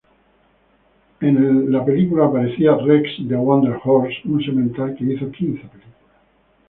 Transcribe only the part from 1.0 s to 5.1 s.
En el film aparecía "Rex the Wonder Horse", un semental que